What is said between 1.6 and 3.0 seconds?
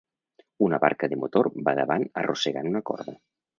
va davant arrossegant una